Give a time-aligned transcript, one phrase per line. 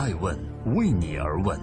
[0.00, 0.34] 爱问
[0.74, 1.60] 为你而问。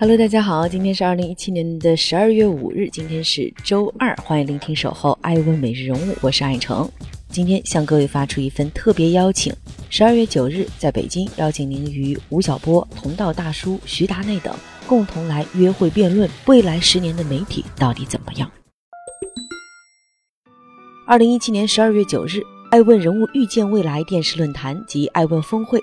[0.00, 6.90] Hello，大家好，今天是二零一七年的十二月五日，今天是周二，欢迎聆听守候爱问每日人物，我是爱成。
[7.28, 9.54] 今天向各位发出一份特别邀请，
[9.88, 14.52] 十二月九日在北京邀请您与吴晓波、同道大叔徐达内等
[14.88, 18.50] 共同来约会辩论未来十年的媒体到底怎么样。
[21.06, 25.80] 二零一七年十二月九日，爱问人物遇见未来电视论坛及爱问峰会。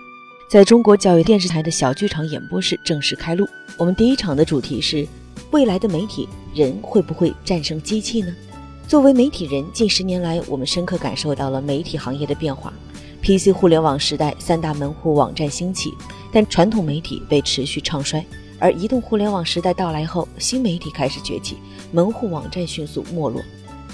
[0.49, 3.47] 在中国教育电视台的小剧场演播室正式开录。
[3.77, 5.07] 我们第一场的主题是：
[5.51, 8.35] 未来的媒体人会不会战胜机器呢？
[8.85, 12.71] 作为媒体人，近十年来，我们深刻感受到了媒体行业的变化。
[13.21, 15.93] PC 互联网时代，三大门户网站兴起，
[16.33, 18.21] 但传统媒体被持续唱衰；
[18.59, 21.55] 而移动互联网时代到来后，新媒体开始崛起，
[21.93, 23.41] 门户网站迅速没落。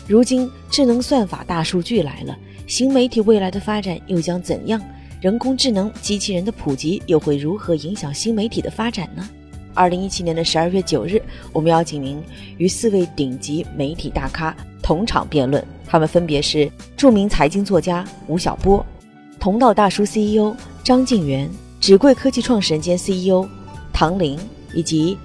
[0.07, 2.35] 如今，智能算法、大数据来了，
[2.69, 4.79] 新媒体未来的发展又将怎样？
[5.19, 9.27] 人工智能机器人的普及又会如何影响新媒体的发展呢？
[9.73, 11.19] 二零一七年的十二月九日，
[11.51, 12.21] 我们邀请您
[12.59, 18.85] 与四位顶级媒体大咖同场辩论，他们分别是著名财经作家吴晓波、
[19.39, 21.49] 同道大叔 CEO 张晋元、
[21.81, 23.49] 纸贵科技创始人兼 CEO
[23.91, 24.37] 唐林，
[24.75, 25.17] 以及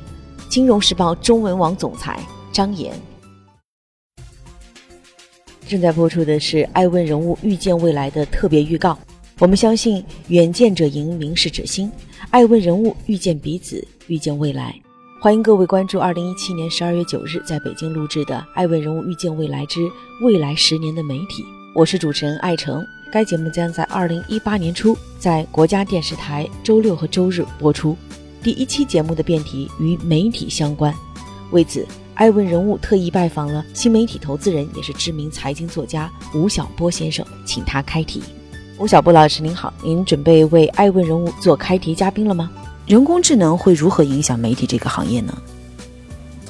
[0.48, 2.18] 金融时报中文网总裁
[2.50, 2.94] 张岩。
[5.66, 8.98] 正在播出的是《爱问人物遇见未来》的特别预告。
[9.38, 11.90] 我们相信，远见者赢，明事者兴。
[12.30, 14.74] 爱问人物遇见彼此，遇见未来。
[15.20, 19.80] 欢迎各位关注二零一七年十二月九日在北京录制的《爱问人物遇见未来之
[20.22, 21.42] 未来十年的媒体》。
[21.74, 22.84] 我是主持人艾诚。
[23.10, 27.96] 该节目将在二零一八年初在国家电视台周六和周日播出。
[28.42, 30.92] 第一期节目的辩题与媒体相关。
[31.50, 38.22] 为此，爱问人物特意拜访了新媒体投资人，也是知名财经作家吴晓波先生，请他开题。
[38.78, 42.48] 吴晓波老师您好，您准备为爱问人物做开题嘉宾了吗？
[42.86, 45.36] 人工智能会如何影响媒体这个行业呢？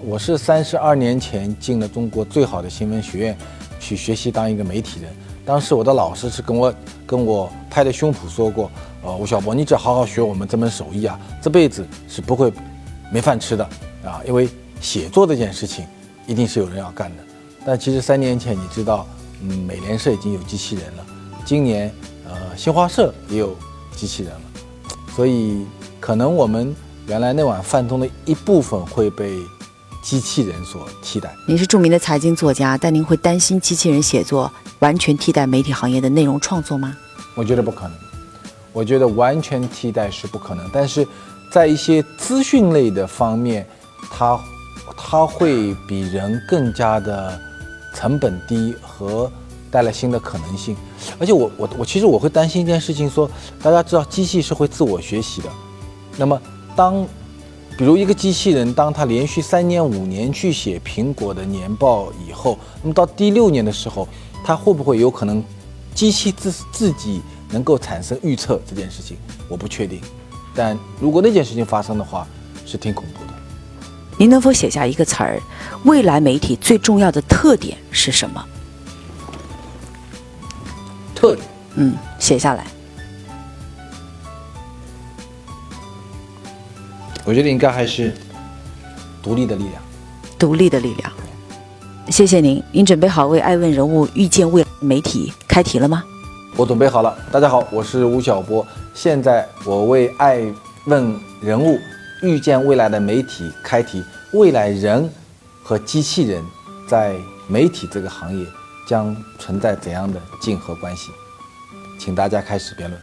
[0.03, 3.39] 我是三十二年前进了中国最好的新闻学院，
[3.81, 5.11] 去学习当一个媒体人。
[5.47, 6.75] 当时我的老师是跟我
[7.07, 8.71] 跟我拍着胸脯说过
[9.03, 12.53] ：“呃，吴晓波，你只要好好学我们这门手艺啊，这辈子是不会
[13.11, 13.65] 没饭吃的
[14.05, 14.21] 啊！
[14.27, 14.47] 因为
[14.85, 15.87] 写作这件事情
[16.27, 17.25] 一定是有人要干的。”
[17.65, 19.07] 但其实三年前，你知道，
[19.41, 21.07] 嗯，美联社已经有机器人了，
[21.45, 21.91] 今年。
[22.27, 23.55] 呃，新华社也有
[23.95, 24.41] 机器人了，
[25.15, 25.67] 所以
[26.01, 26.75] 可能我们
[27.07, 29.39] 原来那碗饭中的一部分会被
[30.03, 31.33] 机器人所替代。
[31.47, 36.97] 您是著名的财经作家，但您会担心机器人写作完全替代媒体行业的内容创作吗？
[37.35, 37.93] 我觉得不可能，
[38.73, 40.69] 我觉得完全替代是不可能。
[40.73, 41.07] 但是
[41.53, 43.69] 在一些资讯类的方面，
[44.11, 44.41] 它
[44.97, 47.41] 它会比人更加的
[47.95, 49.31] 成本低和。
[49.71, 50.77] 带来新的可能性，
[51.19, 53.29] 而且我我我其实我会担心一件事情，说
[53.61, 55.49] 大家知道机器是会自我学习的，
[56.17, 56.41] 那么
[56.77, 57.05] 当
[57.77, 64.07] 比如一个机器人，当它连续三年五年去写苹果的年报以后，那么到第六年的时候，
[64.45, 65.43] 它会不会有可能
[65.93, 69.17] 机器自自己能够产生预测这件事情，
[69.49, 70.01] 我不确定，
[70.55, 72.25] 但如果那件事情发生的话，
[72.65, 73.24] 是挺恐怖。
[74.17, 75.41] 您能否写下一个词儿？
[75.85, 78.45] 未来媒体最重要的特点是什么？
[81.15, 82.67] 特点，嗯，写下来。
[87.25, 88.15] 我觉得应该还是
[89.23, 89.75] 独立的力量。
[90.39, 91.13] 独立的力量。
[92.11, 96.05] 谢谢您，您准备好为爱问人物遇见未来媒体开题了吗？
[96.55, 97.17] 我准备好了。
[97.33, 98.65] 大家好，我是吴晓波，
[98.95, 100.41] 现在我为爱
[100.85, 101.79] 问人物
[102.29, 104.03] 遇见未来的媒体开题：
[104.33, 105.09] 未来人
[105.63, 106.45] 和机器人
[106.89, 107.15] 在
[107.49, 108.47] 媒体这个行业。
[108.87, 111.11] 将存在怎样的竞合关系？
[111.99, 113.03] 请大家开始辩论。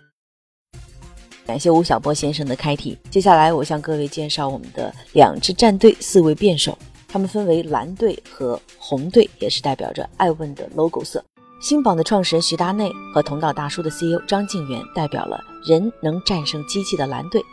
[1.44, 2.96] 感谢吴晓波先生的开题。
[3.10, 6.78] 接下来，我向各位介绍我们的两支战队，四位辩手，
[7.08, 11.26] 他们分为蓝队和红队，也是代表着爱问的 logo 色。
[11.60, 17.44] 新榜的创始人徐达内和同道大叔的 CEO 张晋元代表了人能战胜机器的蓝队，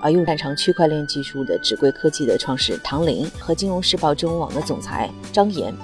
[0.00, 5.74] 而又擅长区块链技术的纸贵科技的创始人唐林和金融时报中文网的总裁张岩。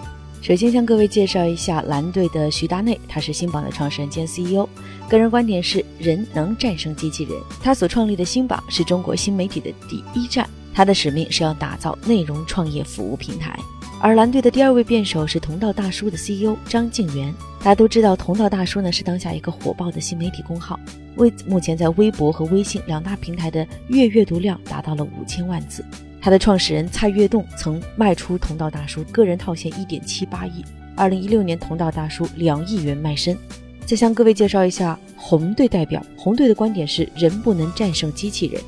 [0.40, 4.68] 首先向各位介绍一下蓝队的徐达内，他是新榜的创始人兼 CEO。
[5.08, 7.32] 个人观点是，人能战胜机器人。
[7.62, 13.58] 他所创立的新榜是中国新媒体的第一站，他的使命是要打造内容创业服务平台。
[14.02, 17.34] 而蓝队的第二位辩手是同道大叔的 CEO 张静元。
[17.60, 20.78] 大家都知道，同道大叔呢是当下一个火爆的新媒体公号，
[21.16, 25.84] 为目前在微博和微信两大平台的月阅读量达到了五千万次。
[26.20, 30.64] 他的创始人蔡跃栋曾卖出同道大叔个人套现一点七八亿，
[30.96, 33.36] 二零一六年同道大叔两亿元卖身。
[33.84, 36.02] 再向各位介绍一下红队代表。
[36.16, 38.62] 红队的观点是：人不能战胜机器人。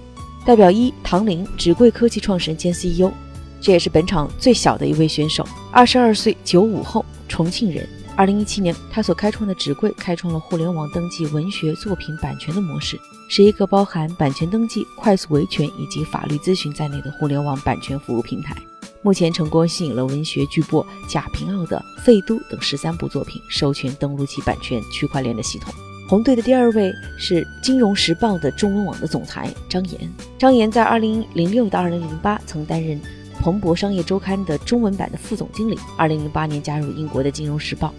[0.44, 3.10] 代表一：唐林，纸贵科技创始人兼 CEO，
[3.58, 5.42] 这也是本场最小的一位选手，
[5.72, 7.88] 二十二岁，九五后，重庆人。
[8.16, 12.98] 二零一七年，他所开创的纸贵开创了互联网登记文学作品版权的模式，
[13.28, 18.56] 是一个包含版权登记、快速维权以及法律咨询在内的互联网版权服务平台。
[19.02, 25.70] 目前成功吸引了文学巨擘贾平凹的《废都》等十三部作品授权登录其版权区块链的系统。
[26.08, 30.10] 红队的第二位是《金融时报》的中文网的总裁张岩。
[30.38, 32.98] 张岩在二零零六到二零零八曾担任。
[33.38, 37.92] 彭博商业周刊的中文版的副总经理，二零零八年加入英国的金融时报，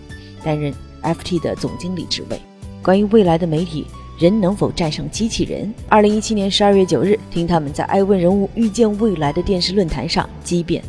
[0.48, 0.74] 担任
[1.04, 2.40] FT 的总经理职位。
[2.82, 3.86] 关于未来的媒体，
[4.18, 5.74] 人能否战胜机器人？
[5.90, 10.82] 二零一七年十二月九日，听他们在《爱问人物预见未来的电视论坛》上激辩。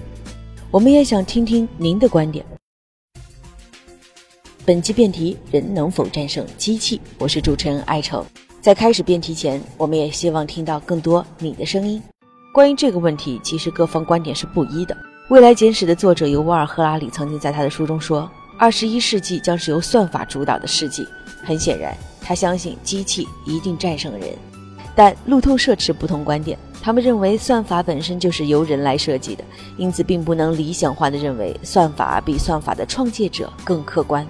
[0.70, 2.46] 我们也想听听您的观点。
[4.64, 7.00] 本期辩题：人能否战胜机器？
[7.18, 8.24] 我是主持人艾成。
[8.60, 12.00] 在开始辩题前，我们也希望听到更多你的声音。
[12.54, 14.94] 关于这个问题，其实各方观点是不一的。
[15.30, 21.06] 《未来简史》的作者尤瓦尔·赫拉里曾经在他的书中说：“二十一世纪将是由算法主导的世纪。”
[21.44, 24.22] 很显然，他相信机器一定战胜人。
[24.94, 29.44] 但路透社持不同观点，他们认为算法本身就是由人来设计的，
[29.76, 34.26] 因此并不能理想化的认为算法比算法的创建者更客观。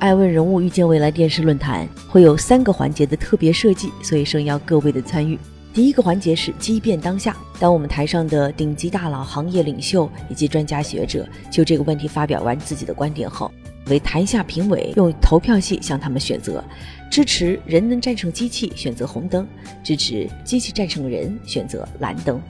[0.00, 5.38] 爱问人物预见未来电视论坛会有三个环节的特别设计，所以声邀各位的参与。
[5.72, 7.36] 第一个环节是激辩当下。
[7.60, 13.52] 当我们台上的顶级大佬、行业领袖以及专家学者就这个问题发表完自己的观点后，
[13.90, 16.64] 为台下评委用投票器向他们选择：
[17.10, 19.44] 支持人能战胜机器，选择红灯；
[19.82, 22.40] 支持机器战胜人，选择蓝灯。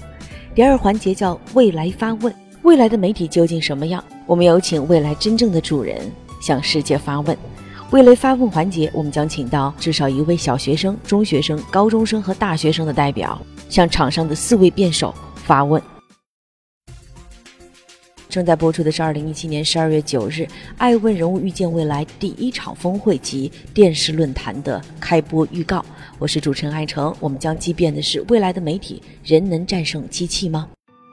[0.54, 2.32] 第二环节叫未来发问：
[2.62, 4.04] 未来的媒体究竟什么样？
[4.26, 6.00] 我们有请未来真正的主人
[6.40, 7.36] 向世界发问。
[7.90, 15.82] 未来发问环节，我们将请到至少一位小学生、中学生、高中生和大学生的代表，向场上的四位辩手发问。
[18.30, 20.42] 正在播出的是二零一七年十二月九日
[20.78, 25.84] 《爱问人物遇见未来》第一场峰会及电视论坛的开播预告。
[26.16, 30.68] 我是主持人艾成，我们将激辩的是未来的媒体，人能战胜机器吗？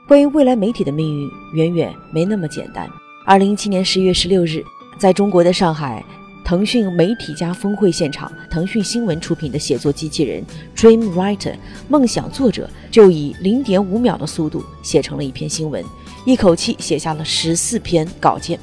[0.07, 2.87] 关于未来媒体的命运，远远没那么简单。
[3.25, 4.63] 二零一七年十一月十六日，
[4.99, 6.05] 在中国的上海。
[6.45, 10.41] 腾讯媒体家峰会现场，腾讯新闻出品的写作机器人
[10.77, 11.53] Dream Writer
[11.89, 15.83] 梦想作者就以零点五秒的速度写成了一篇新闻，
[16.27, 18.59] 一口气写下了十四篇稿件。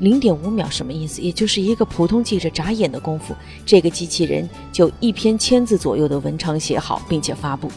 [0.00, 1.22] 零点五秒什么意思？
[1.22, 3.32] 也就是一个普通记者眨眼的功夫，
[3.64, 7.70] 这个机器人就一篇千字左右的文章写好并且发布。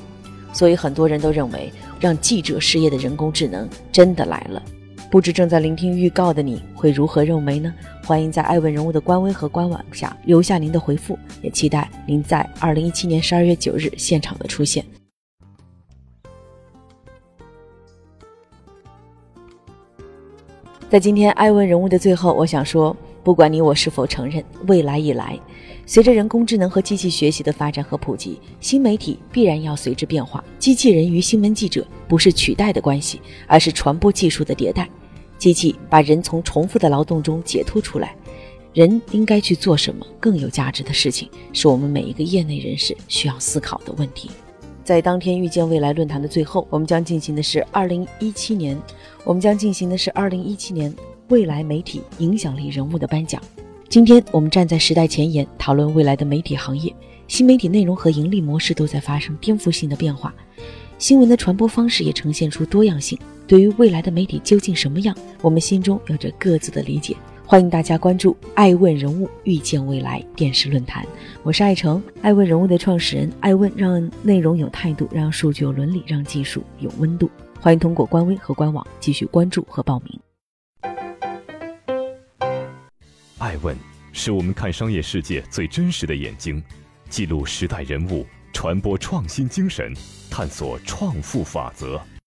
[0.52, 4.60] 所以很多人都认为，让记者失业的人工智能真的来了。
[5.12, 7.72] 不知正在聆听预告的你会如何认为呢？
[8.04, 14.84] 欢迎在爱问人物的官微和官网下留下您的回复，也期待您在二零一七年十二月九日现场的出现。
[20.90, 25.40] 在今天爱问人物的最后，我想说，不管你我是否承认，未来以来。
[25.86, 30.44] 随着人工智能和机器学习的发展和普及，新媒体必然要随之变化。
[30.58, 34.90] 机器人与新闻记者不是取代的关系，而是传播技术的迭代。
[35.38, 38.16] 机器把人从重复的劳动中解脱出来，
[38.74, 44.31] 人应该去做什么更有价值的事情，是我们每一个业内人士需要思考的问题。
[44.90, 48.76] 在当天遇见未来论坛的最后，我们将进行的是二零一七年，
[49.24, 50.92] 我们将进行的是二零一七年
[51.28, 53.40] 未来媒体影响力人物的颁奖。
[53.88, 56.92] 今天我们站在时代前沿，讨论未来的媒体行业。
[57.28, 60.34] 新媒体内容和盈利模式都在发生颠覆性的变化，
[60.98, 63.16] 新闻的传播方式也呈现出多样性。
[63.46, 67.16] 对于未来的媒体究竟什么样，我们心中有着各自的理解。
[67.50, 71.04] 欢迎大家关注“爱问人物遇见未来”电视论坛。
[71.42, 73.34] 我是爱成，爱问人物的创始人。
[73.40, 77.28] 爱问让内容有态度，让数据有伦理，让技术有温度。
[77.60, 80.20] 欢迎通过官微和官网继续关注和报名。
[83.40, 83.76] 爱问
[84.14, 86.64] 是我们看商业世界最真实的眼睛，
[87.10, 89.92] 记录时代人物，传播创新精神，
[90.30, 92.00] 探索创富法则。